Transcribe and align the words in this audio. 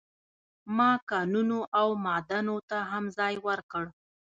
ما 0.77 0.91
کانونو 1.09 1.59
او 1.79 1.87
معادنو 2.03 2.57
ته 2.69 2.77
هم 2.91 3.05
ځای 3.17 3.35
ورکړ. 3.47 3.83